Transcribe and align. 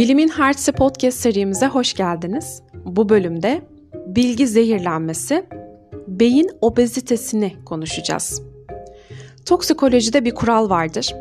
Bilimin 0.00 0.28
Hearts 0.28 0.68
podcast 0.68 1.18
serimize 1.18 1.66
hoş 1.66 1.94
geldiniz. 1.94 2.62
Bu 2.86 3.08
bölümde 3.08 3.62
bilgi 4.06 4.46
zehirlenmesi, 4.46 5.46
beyin 6.08 6.50
obezitesini 6.60 7.52
konuşacağız. 7.64 8.42
Toksikolojide 9.46 10.24
bir 10.24 10.34
kural 10.34 10.70
vardır. 10.70 11.14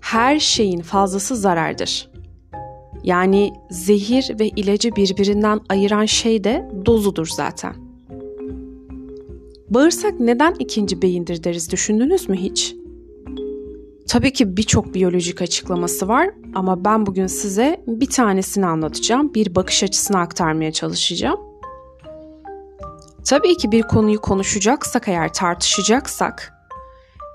Her 0.00 0.38
şeyin 0.38 0.80
fazlası 0.80 1.36
zarardır. 1.36 2.10
Yani 3.04 3.52
zehir 3.70 4.38
ve 4.40 4.48
ilacı 4.48 4.96
birbirinden 4.96 5.60
ayıran 5.68 6.06
şey 6.06 6.44
de 6.44 6.70
dozudur 6.86 7.26
zaten. 7.26 7.74
Bağırsak 9.70 10.20
neden 10.20 10.54
ikinci 10.58 11.02
beyindir 11.02 11.44
deriz 11.44 11.72
düşündünüz 11.72 12.28
mü 12.28 12.36
hiç? 12.36 12.76
Tabii 14.08 14.32
ki 14.32 14.56
birçok 14.56 14.94
biyolojik 14.94 15.42
açıklaması 15.42 16.08
var 16.08 16.30
ama 16.54 16.84
ben 16.84 17.06
bugün 17.06 17.26
size 17.26 17.80
bir 17.86 18.06
tanesini 18.10 18.66
anlatacağım. 18.66 19.34
Bir 19.34 19.54
bakış 19.54 19.82
açısını 19.82 20.18
aktarmaya 20.20 20.72
çalışacağım. 20.72 21.40
Tabii 23.24 23.56
ki 23.56 23.72
bir 23.72 23.82
konuyu 23.82 24.20
konuşacaksak 24.20 25.08
eğer 25.08 25.32
tartışacaksak 25.32 26.52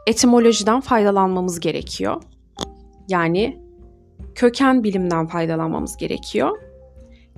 etimolojiden 0.08 0.82
faydalanmamız 0.82 1.60
gerekiyor. 1.60 2.22
Yani 3.08 3.60
köken 4.36 4.84
bilimden 4.84 5.28
faydalanmamız 5.28 5.98
gerekiyor. 5.98 6.58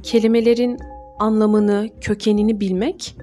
Kelimelerin 0.03 0.77
anlamını, 1.19 1.89
kökenini 2.01 2.59
bilmek 2.59 3.15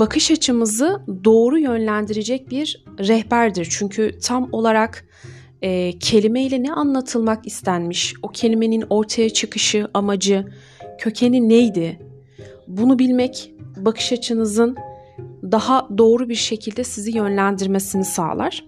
bakış 0.00 0.30
açımızı 0.30 1.02
doğru 1.24 1.58
yönlendirecek 1.58 2.50
bir 2.50 2.84
rehberdir. 2.98 3.68
Çünkü 3.70 4.18
tam 4.22 4.48
olarak 4.52 5.06
e, 5.62 5.98
kelimeyle 5.98 6.62
ne 6.62 6.72
anlatılmak 6.72 7.46
istenmiş, 7.46 8.14
o 8.22 8.28
kelimenin 8.28 8.84
ortaya 8.90 9.30
çıkışı, 9.30 9.88
amacı, 9.94 10.46
kökeni 10.98 11.48
neydi? 11.48 12.00
Bunu 12.68 12.98
bilmek 12.98 13.54
bakış 13.76 14.12
açınızın 14.12 14.76
daha 15.42 15.88
doğru 15.98 16.28
bir 16.28 16.34
şekilde 16.34 16.84
sizi 16.84 17.10
yönlendirmesini 17.16 18.04
sağlar. 18.04 18.64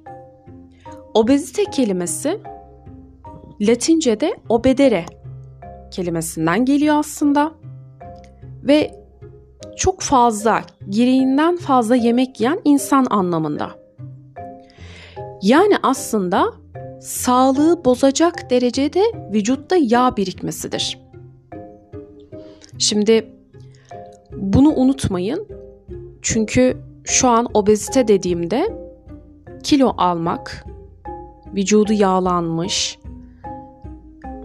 Obezite 1.15 1.65
kelimesi 1.65 2.41
Latince'de 3.61 4.35
obedere 4.49 5.05
kelimesinden 5.91 6.65
geliyor 6.65 6.95
aslında. 6.99 7.55
Ve 8.63 8.95
çok 9.79 10.01
fazla, 10.01 10.63
gereğinden 10.89 11.57
fazla 11.57 11.97
yemek 11.97 12.41
yiyen 12.41 12.61
insan 12.65 13.07
anlamında. 13.11 13.71
Yani 15.43 15.75
aslında 15.83 16.53
sağlığı 17.01 17.85
bozacak 17.85 18.51
derecede 18.51 19.03
vücutta 19.33 19.77
yağ 19.81 20.17
birikmesidir. 20.17 20.99
Şimdi 22.79 23.33
bunu 24.37 24.75
unutmayın. 24.75 25.47
Çünkü 26.23 26.77
şu 27.05 27.29
an 27.29 27.49
obezite 27.55 28.09
dediğimde 28.09 28.77
kilo 29.63 29.95
almak, 29.97 30.65
vücudu 31.55 31.93
yağlanmış, 31.93 32.99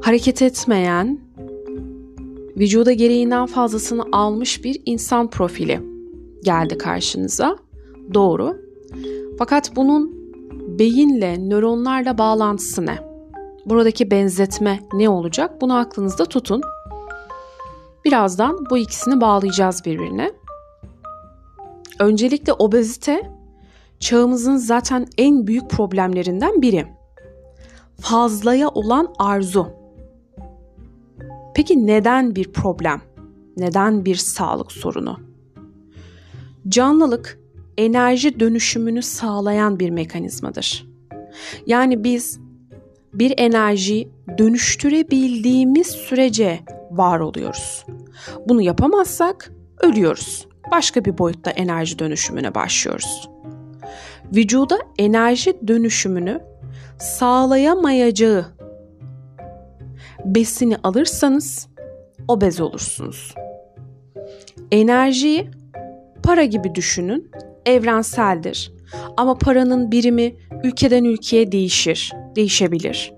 hareket 0.02 0.42
etmeyen, 0.42 1.20
Vücuda 2.58 2.92
gereğinden 2.94 3.46
fazlasını 3.46 4.04
almış 4.12 4.64
bir 4.64 4.82
insan 4.86 5.30
profili 5.30 5.82
geldi 6.44 6.78
karşınıza. 6.78 7.58
Doğru. 8.14 8.58
Fakat 9.40 9.76
bunun 9.76 10.12
beyinle, 10.80 11.50
nöronlarla 11.50 12.18
bağlantısı 12.18 12.86
ne? 12.86 12.98
Buradaki 13.66 14.12
benzetme 14.12 14.80
ne 14.94 15.10
olacak? 15.10 15.62
Bunu 15.62 15.76
aklınızda 15.78 16.26
tutun. 16.26 16.62
Birazdan 18.06 18.58
bu 18.70 18.78
ikisini 18.78 19.22
bağlayacağız 19.22 19.82
birbirine. 19.86 20.32
Öncelikle 22.00 22.54
obezite 22.54 23.32
çağımızın 24.00 24.58
zaten 24.58 25.08
en 25.18 25.48
büyük 25.48 25.70
problemlerinden 25.70 26.62
biri. 26.62 26.86
Fazlaya 28.02 28.70
olan 28.70 29.14
arzu 29.20 29.68
Peki 31.54 31.88
neden 31.88 32.36
bir 32.36 32.52
problem? 32.54 33.02
Neden 33.58 34.06
bir 34.06 34.16
sağlık 34.16 34.72
sorunu? 34.72 35.20
Canlılık 36.70 37.40
enerji 37.78 38.40
dönüşümünü 38.40 39.02
sağlayan 39.02 39.80
bir 39.80 39.90
mekanizmadır. 39.90 40.86
Yani 41.66 42.04
biz 42.04 42.40
bir 43.14 43.34
enerji 43.38 44.10
dönüştürebildiğimiz 44.38 45.88
sürece 45.88 46.60
var 46.92 47.20
oluyoruz. 47.20 47.86
Bunu 48.50 48.62
yapamazsak 48.62 49.52
ölüyoruz. 49.82 50.48
Başka 50.72 51.06
bir 51.06 51.18
boyutta 51.18 51.52
enerji 51.52 52.00
dönüşümüne 52.00 52.56
başlıyoruz. 52.56 53.30
Vücuda 54.36 54.80
enerji 55.00 55.58
dönüşümünü 55.68 56.42
sağlayamayacağı 57.00 58.46
besini 60.26 60.78
alırsanız 60.84 61.68
obez 62.28 62.60
olursunuz. 62.62 63.34
Enerjiyi 64.72 65.50
para 66.24 66.44
gibi 66.46 66.76
düşünün 66.76 67.32
evrenseldir. 67.66 68.74
Ama 69.18 69.38
paranın 69.38 69.92
birimi 69.92 70.36
ülkeden 70.64 71.04
ülkeye 71.04 71.52
değişir, 71.52 72.14
değişebilir. 72.36 73.14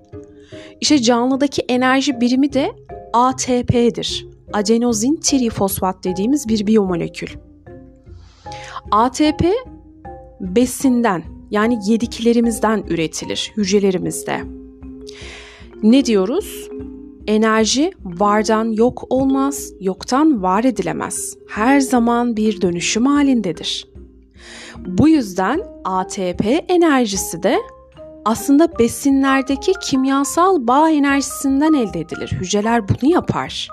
İşte 0.81 0.99
canlıdaki 1.01 1.61
enerji 1.69 2.21
birimi 2.21 2.53
de 2.53 2.71
ATP'dir. 3.13 4.27
Adenozin 4.53 5.19
trifosfat 5.23 6.03
dediğimiz 6.03 6.47
bir 6.47 6.67
biyomolekül. 6.67 7.29
ATP 8.91 9.45
besinden 10.41 11.23
yani 11.51 11.77
yediklerimizden 11.85 12.83
üretilir 12.89 13.51
hücrelerimizde. 13.57 14.41
Ne 15.83 16.05
diyoruz? 16.05 16.69
Enerji 17.28 17.91
vardan 18.06 18.66
yok 18.72 19.03
olmaz, 19.09 19.69
yoktan 19.81 20.41
var 20.44 20.63
edilemez. 20.63 21.34
Her 21.50 21.80
zaman 21.80 22.36
bir 22.38 22.62
dönüşüm 22.62 23.06
halindedir. 23.06 23.88
Bu 24.78 25.09
yüzden 25.09 25.62
ATP 25.85 26.46
enerjisi 26.68 27.44
de 27.44 27.58
aslında 28.25 28.80
besinlerdeki 28.80 29.74
kimyasal 29.81 30.68
bağ 30.68 30.90
enerjisinden 30.90 31.74
elde 31.74 32.00
edilir. 32.00 32.30
Hücreler 32.31 32.90
bunu 32.90 33.12
yapar. 33.12 33.68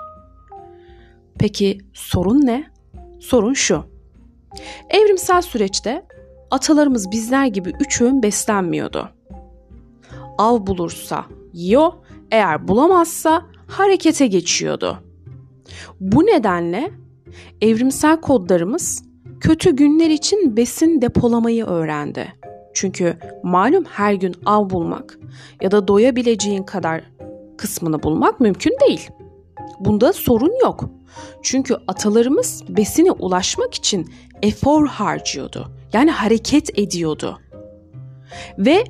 Peki 1.39 1.77
sorun 1.93 2.45
ne? 2.45 2.63
Sorun 3.19 3.53
şu. 3.53 3.83
Evrimsel 4.89 5.41
süreçte 5.41 6.05
atalarımız 6.51 7.11
bizler 7.11 7.45
gibi 7.45 7.73
üçün 7.79 8.23
beslenmiyordu. 8.23 9.09
Av 10.37 10.67
bulursa 10.67 11.25
yiyor 11.53 11.93
Eğer 12.33 12.67
bulamazsa 12.67 13.43
harekete 13.67 14.27
geçiyordu. 14.27 14.97
Bu 15.99 16.23
nedenle 16.25 16.91
evrimsel 17.61 18.21
kodlarımız 18.21 19.03
kötü 19.39 19.75
günler 19.75 20.09
için 20.09 20.57
besin 20.57 21.01
depolamayı 21.01 21.65
öğrendi. 21.65 22.33
Çünkü 22.73 23.17
malum 23.43 23.83
her 23.85 24.13
gün 24.13 24.35
av 24.45 24.69
bulmak 24.69 25.17
ya 25.61 25.71
da 25.71 25.87
doyabileceğin 25.87 26.63
kadar 26.63 27.03
kısmını 27.57 28.03
bulmak 28.03 28.39
mümkün 28.39 28.75
değil. 28.87 29.07
Bunda 29.79 30.13
sorun 30.13 30.53
yok. 30.61 30.89
Çünkü 31.41 31.75
atalarımız 31.87 32.63
besine 32.69 33.11
ulaşmak 33.11 33.73
için 33.73 34.09
efor 34.43 34.87
harcıyordu. 34.87 35.71
Yani 35.93 36.11
hareket 36.11 36.79
ediyordu. 36.79 37.39
Ve 38.57 38.83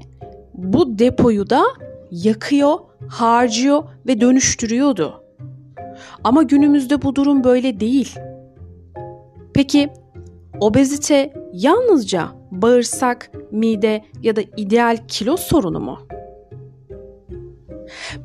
bu 0.53 0.99
depoyu 0.99 1.49
da 1.49 1.63
yakıyor 2.11 2.79
harcıyor 3.09 3.83
ve 4.07 4.21
dönüştürüyordu. 4.21 5.23
Ama 6.23 6.43
günümüzde 6.43 7.01
bu 7.01 7.15
durum 7.15 7.43
böyle 7.43 7.79
değil. 7.79 8.15
Peki 9.53 9.89
obezite 10.59 11.33
yalnızca 11.53 12.27
bağırsak, 12.51 13.31
mide 13.51 14.03
ya 14.21 14.35
da 14.35 14.41
ideal 14.57 14.97
kilo 15.07 15.37
sorunu 15.37 15.79
mu? 15.79 15.97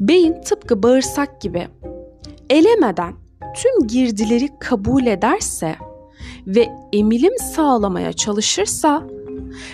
Beyin 0.00 0.40
tıpkı 0.40 0.82
bağırsak 0.82 1.40
gibi 1.40 1.68
elemeden 2.50 3.14
tüm 3.56 3.86
girdileri 3.86 4.48
kabul 4.60 5.06
ederse 5.06 5.74
ve 6.46 6.68
emilim 6.92 7.38
sağlamaya 7.38 8.12
çalışırsa 8.12 9.02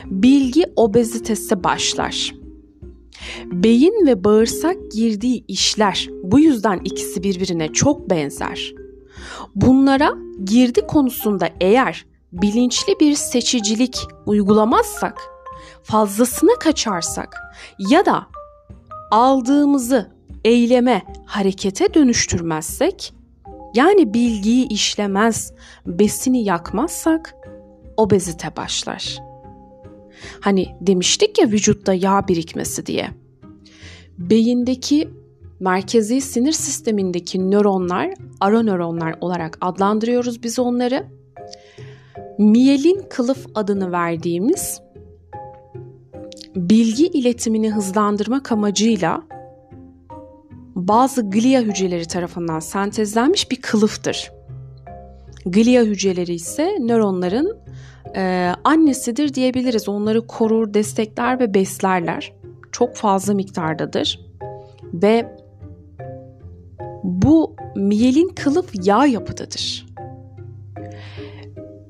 bilgi 0.07 0.65
obezitesi 0.77 1.65
başlar. 1.65 2.35
Beyin 3.53 4.07
ve 4.07 4.25
bağırsak 4.25 4.77
girdiği 4.93 5.45
işler 5.49 6.09
bu 6.23 6.41
yüzden 6.41 6.81
ikisi 6.85 7.23
birbirine 7.23 7.73
çok 7.73 8.11
benzer. 8.11 8.73
Bunlara 9.55 10.15
girdi 10.45 10.81
konusunda 10.87 11.49
eğer 11.61 12.07
bilinçli 12.33 12.97
bir 13.01 13.15
seçicilik 13.15 13.99
uygulamazsak, 14.27 15.19
fazlasını 15.83 16.51
kaçarsak 16.61 17.37
ya 17.91 18.07
da 18.07 18.27
aldığımızı 19.11 20.11
eyleme, 20.45 21.03
harekete 21.27 21.95
dönüştürmezsek, 21.95 23.13
yani 23.75 24.15
bilgiyi 24.15 24.69
işlemez, 24.69 25.53
besini 25.87 26.45
yakmazsak, 26.45 27.35
obezite 27.97 28.57
başlar. 28.57 29.19
Hani 30.41 30.69
demiştik 30.81 31.39
ya 31.39 31.47
vücutta 31.47 31.95
yağ 31.95 32.29
birikmesi 32.29 32.87
diye.'' 32.87 33.24
Beyindeki 34.19 35.09
merkezi 35.61 36.21
sinir 36.21 36.53
sistemindeki 36.53 37.51
nöronlar, 37.51 38.11
ara 38.41 38.63
nöronlar 38.63 39.15
olarak 39.21 39.59
adlandırıyoruz 39.61 40.43
biz 40.43 40.59
onları. 40.59 41.07
Miyelin 42.39 43.03
kılıf 43.11 43.47
adını 43.55 43.93
verdiğimiz 43.93 44.81
bilgi 46.57 47.07
iletimini 47.07 47.73
hızlandırmak 47.73 48.53
amacıyla 48.53 49.23
bazı 50.75 51.31
glia 51.31 51.61
hücreleri 51.61 52.09
tarafından 52.09 52.61
sentezlenmiş 52.61 53.51
bir 53.51 53.57
kılıftır. 53.63 54.33
Glia 55.47 55.83
hücreleri 55.83 56.35
ise 56.35 56.69
nöronların 56.81 57.59
annesidir 58.65 59.35
diyebiliriz. 59.35 59.89
Onları 59.89 60.27
korur, 60.27 60.75
destekler 60.75 61.39
ve 61.41 61.55
beslerler. 61.55 62.33
çok 62.75 62.97
fazla 62.97 63.35
miktardadır. 63.35 64.21
Ve 64.95 65.27
bu 67.05 67.57
miyelin 67.77 68.29
kılıf 68.29 68.73
yağ 68.87 69.07
yapıdadır. 69.07 69.87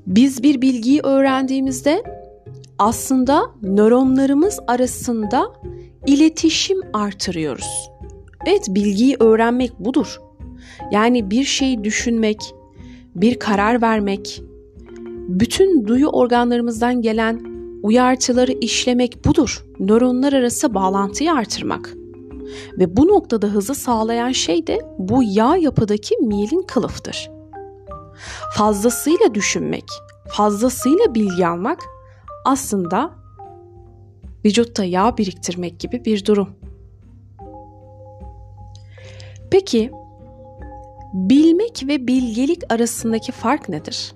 Biz 0.07 0.43
bir 0.43 0.61
bilgiyi 0.61 0.99
öğrendiğimizde 1.03 2.03
aslında 2.79 3.43
nöronlarımız 3.63 4.59
arasında 4.67 5.53
iletişim 6.05 6.77
artırıyoruz. 6.93 7.89
Evet 8.45 8.65
bilgiyi 8.69 9.15
öğrenmek 9.19 9.79
budur. 9.79 10.19
Yani 10.91 11.31
bir 11.31 11.43
şey 11.43 11.83
düşünmek, 11.83 12.39
bir 13.15 13.39
karar 13.39 13.81
vermek, 13.81 14.43
bütün 15.27 15.87
duyu 15.87 16.07
organlarımızdan 16.07 17.01
gelen 17.01 17.54
uyarçıları 17.85 18.51
işlemek 18.61 19.25
budur. 19.25 19.65
Nöronlar 19.79 20.33
arası 20.33 20.73
bağlantıyı 20.73 21.33
artırmak. 21.33 21.93
Ve 22.77 22.97
bu 22.97 23.07
noktada 23.07 23.47
hızı 23.47 23.75
sağlayan 23.75 24.31
şey 24.31 24.67
de 24.67 24.81
bu 24.99 25.23
yağ 25.23 25.55
yapıdaki 25.55 26.17
miyelin 26.17 26.61
kılıftır. 26.67 27.31
Fazlasıyla 28.55 29.33
düşünmek, 29.35 29.83
fazlasıyla 30.29 31.15
bilgi 31.15 31.47
almak 31.47 31.79
aslında 32.45 33.11
vücutta 34.45 34.83
yağ 34.83 35.17
biriktirmek 35.17 35.79
gibi 35.79 36.05
bir 36.05 36.25
durum. 36.25 36.49
Peki 39.51 39.91
bilmek 41.13 41.83
ve 41.87 42.07
bilgelik 42.07 42.73
arasındaki 42.73 43.31
fark 43.31 43.69
nedir? 43.69 44.13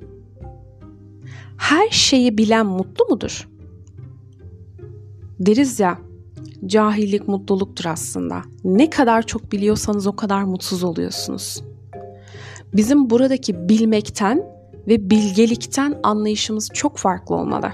Her 1.58 1.90
şeyi 1.90 2.38
bilen 2.38 2.66
mutlu 2.66 3.06
mudur? 3.10 3.48
Deriz 5.40 5.80
ya 5.80 5.98
cahillik 6.68 7.28
mutluluktur 7.28 7.86
aslında. 7.86 8.42
Ne 8.64 8.90
kadar 8.90 9.22
çok 9.26 9.52
biliyorsanız 9.52 10.08
o 10.08 10.16
kadar 10.16 10.44
mutsuz 10.44 10.84
oluyorsunuz. 10.84 11.64
Bizim 12.74 13.10
buradaki 13.10 13.70
bilmekten 13.70 14.44
ve 14.88 15.10
bilgelikten 15.10 15.98
anlayışımız 16.04 16.70
çok 16.74 16.98
farklı 16.98 17.36
olmalı. 17.36 17.72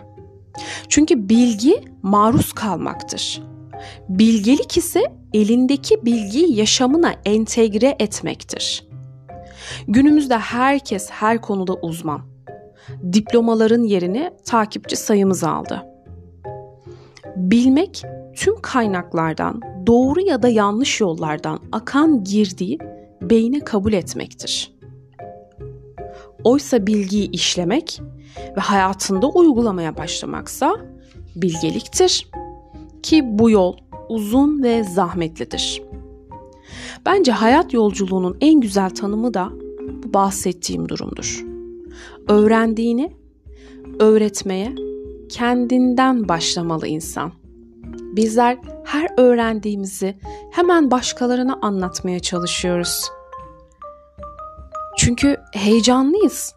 Çünkü 0.89 1.29
bilgi 1.29 1.81
maruz 2.01 2.53
kalmaktır. 2.53 3.41
Bilgelik 4.09 4.77
ise 4.77 5.03
elindeki 5.33 6.05
bilgiyi 6.05 6.55
yaşamına 6.55 7.13
entegre 7.25 7.95
etmektir. 7.99 8.87
Günümüzde 9.87 10.37
herkes 10.37 11.09
her 11.11 11.41
konuda 11.41 11.73
uzman. 11.73 12.21
Diplomaların 13.13 13.83
yerini 13.83 14.29
takipçi 14.45 14.95
sayımız 14.95 15.43
aldı. 15.43 15.85
Bilmek 17.35 18.01
tüm 18.35 18.61
kaynaklardan, 18.61 19.59
doğru 19.87 20.21
ya 20.21 20.41
da 20.43 20.49
yanlış 20.49 21.01
yollardan 21.01 21.59
akan 21.71 22.23
girdiği 22.23 22.77
beyne 23.21 23.59
kabul 23.59 23.93
etmektir. 23.93 24.75
Oysa 26.43 26.87
bilgiyi 26.87 27.31
işlemek 27.31 28.01
ve 28.57 28.61
hayatında 28.61 29.27
uygulamaya 29.29 29.97
başlamaksa 29.97 30.75
bilgeliktir 31.35 32.27
ki 33.03 33.21
bu 33.39 33.49
yol 33.49 33.77
uzun 34.09 34.63
ve 34.63 34.83
zahmetlidir. 34.83 35.83
Bence 37.05 37.31
hayat 37.31 37.73
yolculuğunun 37.73 38.37
en 38.41 38.59
güzel 38.59 38.89
tanımı 38.89 39.33
da 39.33 39.49
bu 40.03 40.13
bahsettiğim 40.13 40.89
durumdur. 40.89 41.45
Öğrendiğini 42.27 43.11
öğretmeye 43.99 44.75
kendinden 45.29 46.27
başlamalı 46.29 46.87
insan. 46.87 47.31
Bizler 48.15 48.57
her 48.85 49.09
öğrendiğimizi 49.19 50.17
hemen 50.51 50.91
başkalarına 50.91 51.59
anlatmaya 51.61 52.19
çalışıyoruz. 52.19 53.05
Çünkü 54.97 55.37
heyecanlıyız. 55.53 56.55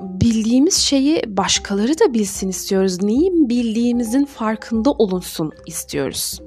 Bildiğimiz 0.00 0.74
şeyi 0.74 1.22
başkaları 1.26 2.00
da 2.00 2.14
bilsin 2.14 2.48
istiyoruz. 2.48 3.02
Neyin 3.02 3.48
bildiğimizin 3.48 4.24
farkında 4.24 4.92
olunsun 4.92 5.52
istiyoruz. 5.66 6.40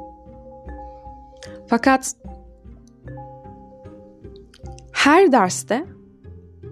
Fakat 1.68 2.14
her 4.92 5.32
derste 5.32 5.86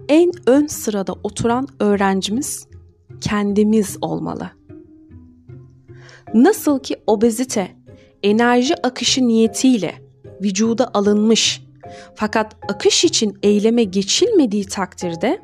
en 0.08 0.30
ön 0.46 0.66
sırada 0.66 1.12
oturan 1.12 1.68
öğrencimiz 1.80 2.68
kendimiz 3.20 3.98
olmalı. 4.00 4.50
nasıl 6.34 6.78
ki 6.78 6.96
obezite 7.06 7.68
enerji 8.22 8.86
akışı 8.86 9.26
niyetiyle 9.28 9.92
vücuda 10.42 10.90
alınmış 10.94 11.62
fakat 12.14 12.56
akış 12.68 13.04
için 13.04 13.38
eyleme 13.42 13.84
geçilmediği 13.84 14.64
takdirde 14.66 15.40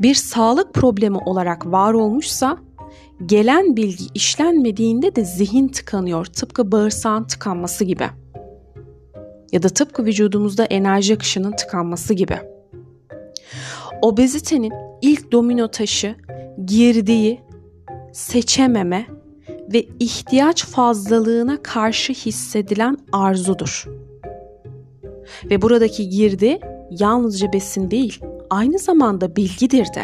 bir 0.00 0.14
sağlık 0.14 0.74
problemi 0.74 1.16
olarak 1.18 1.66
var 1.66 1.94
olmuşsa 1.94 2.58
gelen 3.26 3.76
bilgi 3.76 4.04
işlenmediğinde 4.14 5.16
de 5.16 5.24
zihin 5.24 5.68
tıkanıyor 5.68 6.26
tıpkı 6.26 6.72
bağırsağın 6.72 7.24
tıkanması 7.24 7.84
gibi 7.84 8.06
ya 9.52 9.62
da 9.62 9.68
tıpkı 9.68 10.04
vücudumuzda 10.04 10.64
enerji 10.64 11.14
akışının 11.14 11.52
tıkanması 11.52 12.14
gibi. 12.14 12.36
Obezitenin 14.02 14.72
ilk 15.02 15.32
domino 15.32 15.68
taşı 15.70 16.14
girdiği 16.66 17.40
seçememe 18.18 19.06
ve 19.72 19.86
ihtiyaç 20.00 20.64
fazlalığına 20.64 21.62
karşı 21.62 22.12
hissedilen 22.12 22.96
arzudur. 23.12 23.86
Ve 25.50 25.62
buradaki 25.62 26.08
girdi 26.08 26.60
yalnızca 26.90 27.52
besin 27.52 27.90
değil, 27.90 28.20
aynı 28.50 28.78
zamanda 28.78 29.36
bilgidir 29.36 29.86
de. 29.94 30.02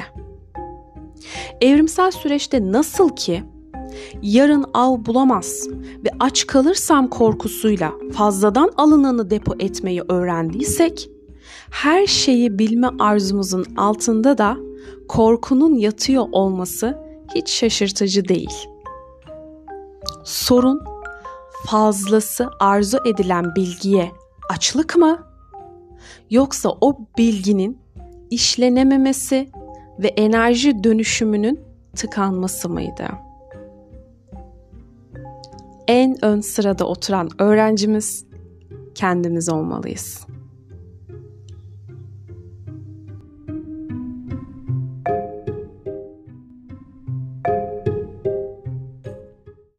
Evrimsel 1.61 2.11
süreçte 2.11 2.73
nasıl 2.73 3.09
ki 3.16 3.42
yarın 4.23 4.64
av 4.75 5.04
bulamaz 5.04 5.68
ve 6.04 6.09
aç 6.21 6.47
kalırsam 6.47 7.09
korkusuyla 7.11 7.92
fazladan 8.12 8.71
alınanı 8.76 9.30
depo 9.30 9.54
etmeyi 9.59 10.02
öğrendiysek, 10.09 11.11
her 11.71 12.06
şeyi 12.06 12.59
bilme 12.59 12.88
arzumuzun 12.99 13.66
altında 13.76 14.38
da 14.38 14.56
korkunun 15.09 15.75
yatıyor 15.75 16.26
olması 16.33 17.04
Hiç 17.35 17.50
şaşırtıcı 17.50 18.28
değil. 18.28 18.66
Sorun 20.25 20.81
fazlası 21.66 22.49
arzu 22.61 22.99
edilen 23.07 23.54
bilgiye 23.57 24.12
açlık 24.50 24.97
mı? 24.97 25.26
Yoksa 26.31 26.69
o 26.81 26.99
bilginin 27.19 27.78
işlenememesi 28.31 29.49
ve 29.99 30.09
enerji 30.09 30.85
dönüşümünün 30.85 31.61
tıkanması 31.97 32.69
mıydı? 32.69 33.07
En 35.88 36.25
ön 36.25 36.40
sırada 36.40 36.85
oturan 36.85 37.28
öğrencimiz 37.38 38.25
kendimiz 38.95 39.49
olmalıyız. 39.49 40.34